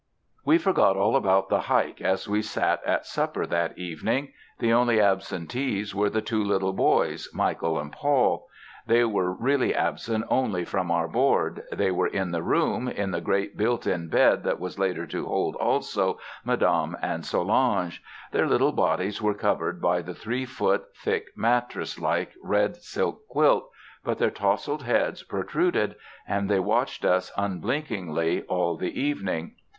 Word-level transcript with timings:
We 0.43 0.57
forgot 0.57 0.97
all 0.97 1.15
about 1.15 1.49
the 1.49 1.59
hike 1.59 2.01
as 2.01 2.27
we 2.27 2.41
sat 2.41 2.83
at 2.83 3.05
supper 3.05 3.45
that 3.45 3.77
evening. 3.77 4.33
The 4.57 4.73
only 4.73 4.99
absentees 4.99 5.93
were 5.93 6.09
the 6.09 6.23
two 6.23 6.43
little 6.43 6.73
boys, 6.73 7.29
Michael 7.35 7.77
and 7.79 7.91
Paul. 7.91 8.47
And 8.87 8.95
they 8.97 9.05
were 9.05 9.31
really 9.31 9.75
absent 9.75 10.25
only 10.27 10.65
from 10.65 10.89
our 10.89 11.07
board 11.07 11.61
they 11.71 11.91
were 11.91 12.07
in 12.07 12.31
the 12.31 12.41
room, 12.41 12.87
in 12.87 13.11
the 13.11 13.21
great 13.21 13.55
built 13.57 13.85
in 13.85 14.07
bed 14.09 14.43
that 14.43 14.59
was 14.59 14.79
later 14.79 15.05
to 15.05 15.27
hold 15.27 15.55
also 15.57 16.17
Madame 16.43 16.97
and 17.03 17.23
Solange. 17.23 18.01
Their 18.31 18.47
little 18.47 18.71
bodies 18.71 19.21
were 19.21 19.35
covered 19.35 19.79
by 19.79 20.01
the 20.01 20.15
three 20.15 20.45
foot 20.47 20.85
thick 20.97 21.25
mattress 21.35 21.99
like 21.99 22.31
red 22.41 22.77
silk 22.77 23.27
quilt, 23.27 23.69
but 24.03 24.17
their 24.17 24.31
tousled 24.31 24.81
heads 24.81 25.21
protruded 25.21 25.95
and 26.27 26.49
they 26.49 26.59
watched 26.59 27.05
us 27.05 27.31
unblinkingly 27.37 28.41
all 28.47 28.75
the 28.75 28.99
evening. 28.99 29.57